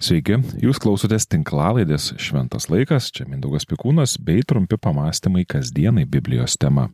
[0.00, 6.86] Sveiki, jūs klausotės tinklalaidės Šventas laikas, čia Mindaugas Pikūnas bei trumpi pamastymai kasdienai Biblijos tema.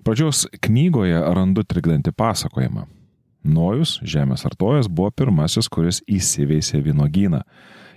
[0.00, 2.86] Pradžios knygoje randu trikdantį pasakojimą.
[3.44, 7.42] Nojus, žemės artojas, buvo pirmasis, kuris įsiveisė vynogyną.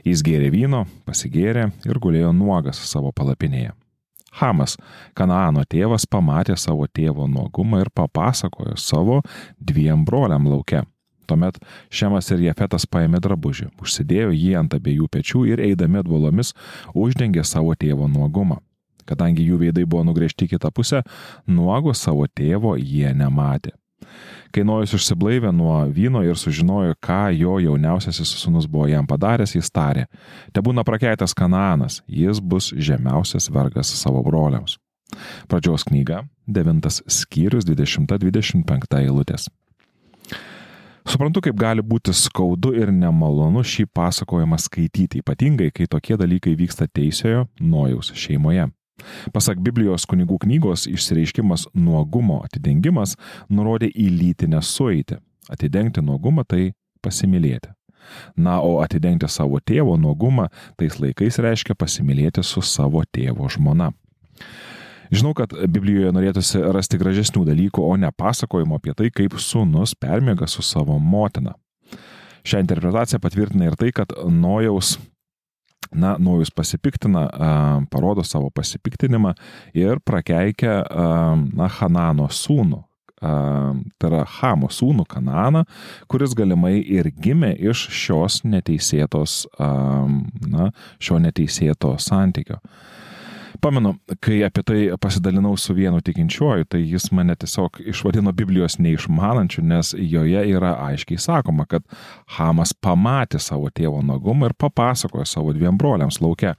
[0.03, 3.71] Jis gėrė vyno, pasigėrė ir gulėjo nuogas savo palapinėje.
[4.41, 4.75] Hamas,
[5.15, 9.21] Kanaano tėvas, pamatė savo tėvo nuogumą ir papasakojo savo
[9.55, 10.83] dviem broliam laukia.
[11.27, 16.53] Tuomet Šemas ir Jefetas paėmė drabužį, užsidėjo jį ant abiejų pečių ir eidami atbolomis
[16.93, 18.61] uždengė savo tėvo nuogumą.
[19.05, 21.03] Kadangi jų veidai buvo nugrėžti kitą pusę,
[21.45, 23.75] nuogo savo tėvo jie nematė.
[24.55, 29.71] Kai Nojus užsiblaivė nuo vyno ir sužinojo, ką jo jauniausiasis sunus buvo jam padaręs, jis
[29.73, 30.05] tarė,
[30.53, 34.77] te būna prakeitas Kanaanas, jis bus žemiausias vergas savo broliams.
[35.51, 39.49] Pradžios knyga, 9 skyrius 20-25 eilutės.
[41.05, 46.87] Suprantu, kaip gali būti skaudu ir nemalonu šį pasakojimą skaityti, ypatingai, kai tokie dalykai vyksta
[46.89, 48.65] teisėjo Nojaus šeimoje.
[49.35, 53.15] Pasak Biblijos kunigų knygos išsireiškimas nuogumo atidengimas
[53.53, 55.19] nurodė į lytinę sueitį.
[55.51, 56.71] Atidengti nuogumą tai
[57.05, 57.69] pasimylėti.
[58.37, 60.47] Na, o atidengti savo tėvo nuogumą
[60.79, 63.91] tais laikais reiškia pasimylėti su savo tėvo žmona.
[65.13, 70.47] Žinau, kad Biblijoje norėtųsi rasti gražesnių dalykų, o ne pasakojimo apie tai, kaip sūnus permiega
[70.49, 71.55] su savo motina.
[72.45, 74.97] Šią interpretaciją patvirtina ir tai, kad Nojaus
[75.95, 77.29] Na, Nojus pasipiktina,
[77.91, 79.33] parodo savo pasipiktinimą
[79.77, 80.81] ir prakeikia,
[81.53, 82.81] na, Hanano sūnų,
[83.21, 85.63] tai yra Hamo sūnų Kananą,
[86.11, 89.45] kuris galimai ir gimė iš šios neteisėtos,
[90.49, 92.59] na, šio neteisėto santykio.
[93.65, 99.63] Pamenu, kai apie tai pasidalinau su vienu tikinčiuoju, tai jis mane tiesiog išvadino Biblijos neišmanančiu,
[99.65, 101.81] nes joje yra aiškiai sakoma, kad
[102.37, 106.53] Hamas pamatė savo tėvo nagumą ir papasakojo savo dviem broliams laukia.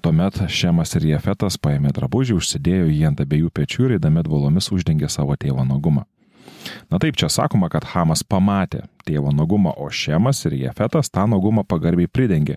[0.00, 5.12] Tuomet Šemas ir Jefetas paėmė drabužį, užsidėjo jį ant abiejų pečių ir įdami dvolomis uždengė
[5.12, 6.08] savo tėvo nagumą.
[6.88, 11.68] Na taip, čia sakoma, kad Hamas pamatė tėvo nagumą, o Šemas ir Jefetas tą nagumą
[11.68, 12.56] pagarbiai pridengė.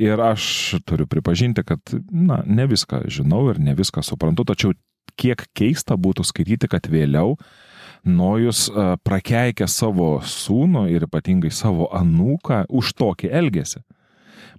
[0.00, 0.44] Ir aš
[0.88, 4.72] turiu pripažinti, kad, na, ne viską žinau ir ne viską suprantu, tačiau
[5.20, 7.36] kiek keista būtų skaityti, kad vėliau
[8.08, 8.70] Nojus
[9.04, 13.82] prakeikė savo sūnų ir ypatingai savo anūką už tokį elgesį.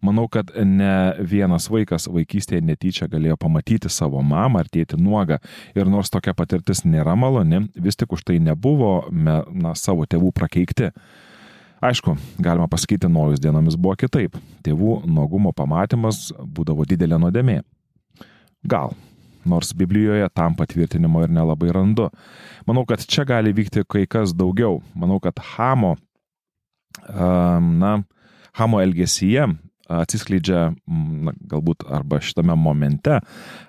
[0.02, 5.38] Manau, kad ne vienas vaikas vaikystėje netyčia galėjo pamatyti savo mamą ar tėti nuogą
[5.78, 9.42] ir nors tokia patirtis nėra maloni, vis tik už tai nebuvo na,
[9.78, 10.90] savo tėvų prakeikti.
[11.82, 14.36] Aišku, galima pasakyti, nojus dienomis buvo kitaip.
[14.62, 17.56] Tėvų nuogumo pamatymas būdavo didelė nuodėmė.
[18.70, 18.94] Gal,
[19.50, 22.12] nors Biblijoje tam patvirtinimo ir nelabai randu.
[22.70, 24.78] Manau, kad čia gali vykti kai kas daugiau.
[24.94, 25.96] Manau, kad Hamo,
[27.10, 27.98] na,
[28.62, 29.50] Hamo elgesyje
[29.92, 30.70] atsiskleidžia,
[31.26, 33.18] na, galbūt arba šitame momente,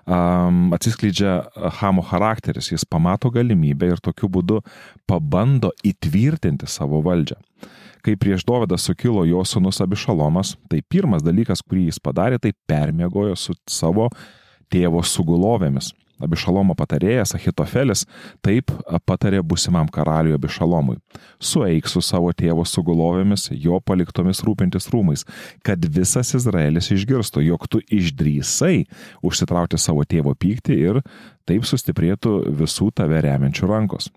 [0.04, 1.40] um, atsiskleidžia
[1.80, 4.60] Hamo charakteris, jis pamato galimybę ir tokiu būdu
[5.08, 7.40] pabando įtvirtinti savo valdžią
[8.02, 13.38] kai prieš Dovydą sukilo jo sunus Abišalomas, tai pirmas dalykas, kurį jis padarė, tai permiegojo
[13.38, 14.10] su savo
[14.72, 15.92] tėvo sugulovėmis.
[16.22, 18.04] Abišalomo patarėjas Ahitofelis
[18.46, 18.70] taip
[19.08, 20.98] patarė busimam karaliui Abišalomui.
[21.42, 25.26] Sueik su savo tėvo sugulovėmis, jo paliktomis rūpintis rūmais,
[25.66, 28.84] kad visas Izraelis išgirstų, jog tu išdrysai
[29.26, 31.02] užsitraukti savo tėvo pyktį ir
[31.48, 34.12] taip sustiprėtų visų tave remiančių rankos.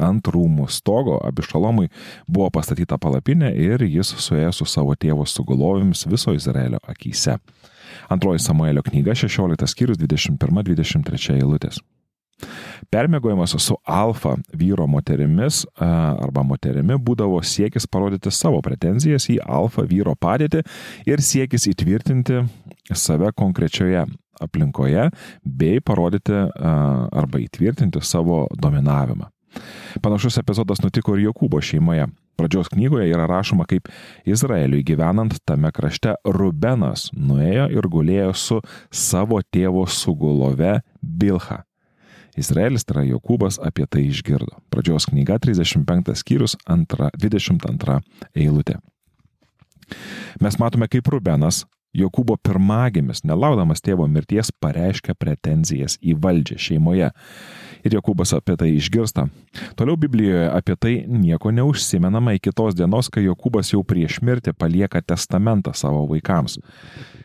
[0.00, 1.90] Ant rūmų stogo Abišalomui
[2.26, 7.38] buvo pastatyta palapinė ir jis suėjo su savo tėvo sugulovėmis viso Izraelio akise.
[8.10, 11.80] Antroji Samuelio knyga 16 skyrius 21-23 eilutės.
[12.92, 20.16] Permėgojimas su alfa vyro moterimis arba moterimi būdavo siekis parodyti savo pretenzijas į alfa vyro
[20.18, 20.64] padėtį
[21.10, 22.42] ir siekis įtvirtinti
[22.92, 24.04] save konkrečioje
[24.42, 25.08] aplinkoje
[25.44, 29.30] bei parodyti arba įtvirtinti savo dominavimą.
[30.02, 32.08] Panašus epizodas nutiko ir Jokūbo šeimoje.
[32.34, 33.86] Pradžios knygoje yra rašoma, kaip
[34.26, 38.58] Izraeliui gyvenant tame krašte Rubenas nuėjo ir gulėjo su
[38.90, 41.62] savo tėvo sugulove Bilha.
[42.34, 44.58] Izraelis, tai yra Jokūbas, apie tai išgirdo.
[44.74, 48.00] Pradžios knyga 35 skyrius 2, 22
[48.34, 48.80] eilutė.
[50.42, 51.62] Mes matome, kaip Rubenas,
[51.94, 57.12] Jokūbo pirmagimis, nelaukdamas tėvo mirties, pareiškia pretenzijas į valdžią šeimoje
[57.84, 59.28] ir Jokūbas apie tai išgirsta.
[59.78, 65.02] Toliau Biblijoje apie tai nieko neužsimenama iki tos dienos, kai Jokūbas jau prieš mirtį palieka
[65.04, 66.58] testamentą savo vaikams.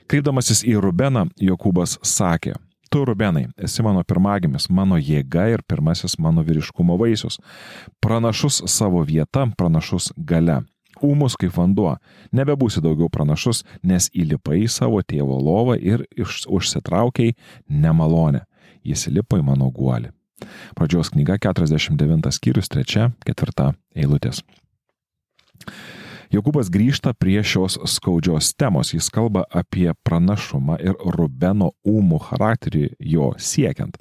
[0.09, 2.57] Kreipdamasis į Rubeną, Jokūbas sakė,
[2.89, 7.37] Tu, Rubenai, esi mano pirmagimis, mano jėga ir pirmasis mano vyriškumo vaisius.
[8.01, 10.63] Pranašus savo vieta, pranašus gale.
[11.05, 11.95] Ūmus kaip vanduo,
[12.35, 17.35] nebebūsi daugiau pranašus, nes įlipai į savo tėvo lovą ir užsitraukiai
[17.69, 18.45] nemalonę.
[18.83, 20.11] Jis įlipo į mano guolį.
[20.75, 24.43] Pradžios knyga 49 skyrius 3-4 eilutės.
[26.29, 28.93] Jokūbas grįžta prie šios skaudžios temos.
[28.93, 33.97] Jis kalba apie pranašumą ir Rubeno ūmų charakterį jo siekiant.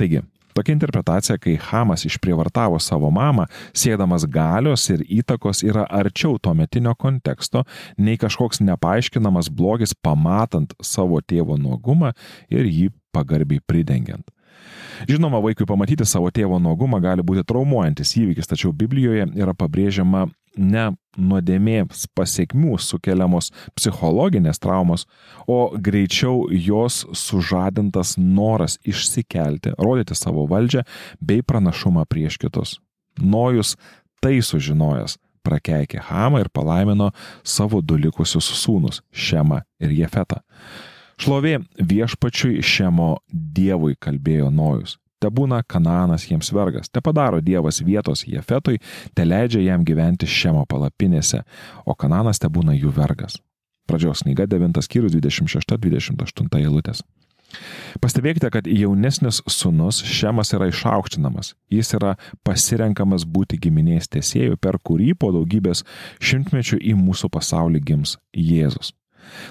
[0.00, 0.22] Taigi,
[0.58, 3.44] Tokia interpretacija, kai Hamas išprievartavo savo mamą,
[3.78, 7.62] sėdamas galios ir įtakos, yra arčiau to metinio konteksto
[7.94, 12.10] nei kažkoks nepaaiškinamas blogis pamatant savo tėvo nuogumą
[12.50, 14.26] ir jį pagarbiai pridengiant.
[15.06, 20.26] Žinoma, vaikui pamatyti savo tėvo nuogumą gali būti traumuojantis įvykis, tačiau Biblijoje yra pabrėžiama
[20.58, 25.06] ne nuodėmės pasiekmių sukeliamos psichologinės traumos,
[25.46, 30.84] o greičiau jos sužadintas noras išsikelti, rodyti savo valdžią
[31.20, 32.76] bei pranašumą prieš kitus.
[33.18, 33.76] Nojus
[34.22, 35.16] tai sužinojęs
[35.48, 37.10] prakeikė Hamą ir palaimino
[37.46, 40.42] savo du likusius sūnus- Šemą ir Jefetą.
[41.18, 44.98] Šlovė viešpačiui Šemo dievui kalbėjo Nojus.
[45.18, 48.78] Te būna Kananas jiems vergas, te padaro Dievas vietos Jefetui,
[49.14, 51.42] te leidžia jam gyventi Šemo palapinėse,
[51.84, 53.40] o Kananas te būna jų vergas.
[53.88, 57.02] Pradžios knyga 9 skyrius 26-28 eilutės.
[58.04, 61.54] Pastebėkite, kad jaunesnis sunus Šemas yra išaukštinamas.
[61.72, 62.14] Jis yra
[62.46, 65.82] pasirenkamas būti giminės tiesėjų, per kurį po daugybės
[66.20, 68.92] šimtmečių į mūsų pasaulį gims Jėzus.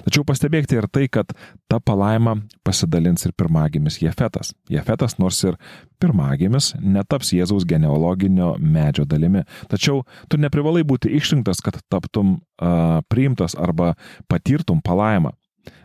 [0.05, 1.33] Tačiau pastebėkite ir tai, kad
[1.71, 2.37] ta palaima
[2.67, 4.53] pasidalins ir pirmagimis Jefetas.
[4.71, 5.57] Jefetas nors ir
[6.01, 9.43] pirmagimis netaps Jėzaus genealoginio medžio dalimi.
[9.71, 13.95] Tačiau tu neprivalai būti išrinktas, kad taptum uh, priimtas arba
[14.31, 15.33] patirtum palaimą.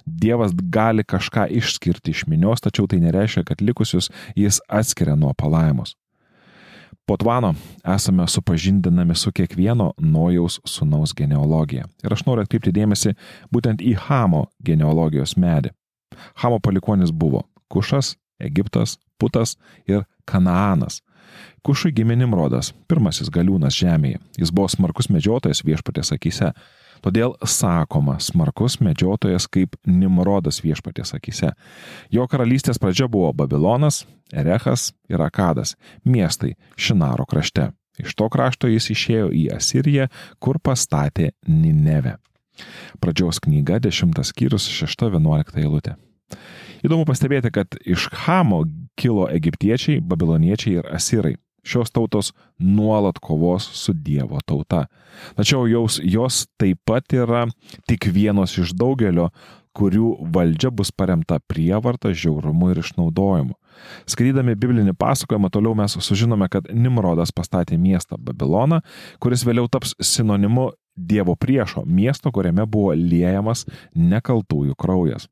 [0.06, 5.94] Dievas gali kažką išskirti iš minios, tačiau tai nereiškia, kad likusius jis atskiria nuo palaimos.
[7.06, 7.54] Po tvano
[7.94, 11.84] esame supažindinami su kiekvieno Nojaus sunaus genealogija.
[12.04, 13.14] Ir aš noriu atkreipti dėmesį
[13.52, 15.72] būtent į Hamo genealogijos medį.
[16.38, 19.56] Hamo palikonis buvo Kušas, Egiptas, Putas
[19.86, 21.00] ir Kanaanas.
[21.62, 24.20] Kušui gimė Nimrodas, pirmasis galiūnas žemėje.
[24.38, 26.52] Jis buvo smarkus medžiotojas viešpatės akise.
[27.02, 31.52] Todėl sakoma smarkus medžiotojas kaip Nimrodas viešpatės akise.
[32.14, 37.72] Jo karalystės pradžia buvo Babilonas, Erechas ir Akadas- miestai Šinaro krašte.
[37.98, 40.08] Iš to krašto jis išėjo į Asiriją,
[40.40, 42.16] kur pastatė Ninevę.
[43.00, 45.96] Pradžios knyga 10 skyrius 6-11 eilutė.
[46.82, 48.64] Įdomu pastebėti, kad iš Hamo
[48.98, 51.36] kilo egiptiečiai, babiloniečiai ir asirai.
[51.62, 54.86] Šios tautos nuolat kovos su Dievo tauta.
[55.38, 57.46] Tačiau jos, jos taip pat yra
[57.86, 59.30] tik vienos iš daugelio,
[59.76, 63.56] kurių valdžia bus paremta prievarta, žiaurumu ir išnaudojimu.
[64.10, 68.82] Skaitydami biblinį pasakojimą toliau mes sužinome, kad Nimrodas pastatė miestą Babiloną,
[69.22, 73.64] kuris vėliau taps sinonimu Dievo priešo miesto, kuriame buvo liejamas
[73.96, 75.24] nekaltųjų kraujas.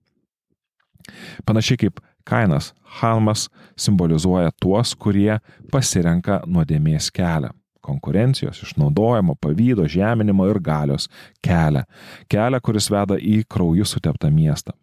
[1.44, 5.38] Panašiai kaip Kainas, Halmas simbolizuoja tuos, kurie
[5.72, 11.08] pasirenka nuodėmės kelią konkurencijos, išnaudojimo, pavydo, žeminimo ir galios
[11.42, 11.82] kelią.
[12.30, 14.76] Kelią, kuris veda į kraujų suteptą miestą.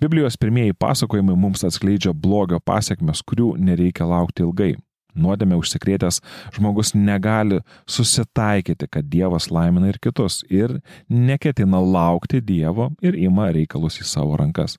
[0.00, 4.74] Biblijos pirmieji pasakojimai mums atskleidžia blogio pasiekmes, kurių nereikia laukti ilgai.
[5.12, 6.22] Nuodėmė užsikrėtęs
[6.56, 10.78] žmogus negali susitaikyti, kad Dievas laimina ir kitus ir
[11.08, 14.78] neketina laukti Dievo ir ima reikalus į savo rankas.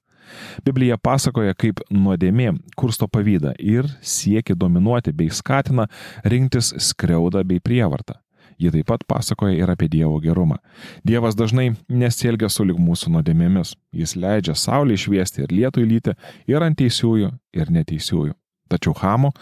[0.66, 5.88] Biblija pasakoja, kaip nuodėmė kursto pavydą ir siekia dominuoti bei skatina
[6.26, 8.20] rinktis skriaudą bei prievartą.
[8.62, 10.60] Ji taip pat pasakoja ir apie Dievo gerumą.
[11.04, 13.74] Dievas dažnai nesielgia sulik mūsų nuodėmėmis.
[13.92, 16.16] Jis leidžia saulį šviesti ir lietų įlyti
[16.52, 18.38] ir ant teisiųjų ir neteisiųjų.
[18.72, 19.34] Tačiau Hamo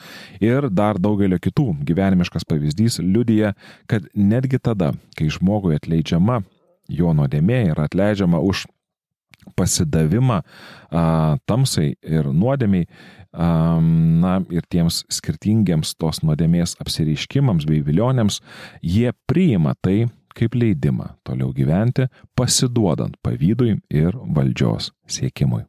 [0.43, 3.53] ir dar daugelio kitų gyvenimiškas pavyzdys liudyja,
[3.87, 6.41] kad netgi tada, kai žmogui atleidžiama
[6.91, 8.65] jo nuodėmė ir atleidžiama už
[9.57, 11.03] pasidavimą a,
[11.49, 12.87] tamsai ir nuodėmiai,
[13.31, 13.49] a,
[13.81, 18.41] na ir tiems skirtingiems tos nuodėmės apsireiškimams bei vilionėms,
[18.81, 20.05] jie priima tai
[20.37, 22.07] kaip leidimą toliau gyventi,
[22.37, 25.65] pasiduodant pavydui ir valdžios siekimui.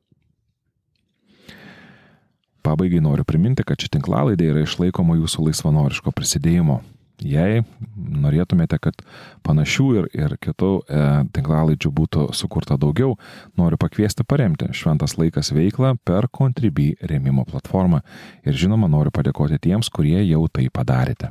[2.63, 6.79] Pabaigai noriu priminti, kad ši tinklalaidė yra išlaikoma jūsų laisvanoriško prisidėjimo
[7.21, 7.63] Jei
[7.97, 9.03] norėtumėte, kad
[9.47, 11.03] panašių ir, ir kitų e,
[11.37, 13.17] tinklalaidžių būtų sukurta daugiau,
[13.59, 18.03] noriu pakviesti paremti Šventas laikas veiklą per Contribui remimo platformą.
[18.47, 21.31] Ir žinoma, noriu padėkoti tiems, kurie jau tai padarėte.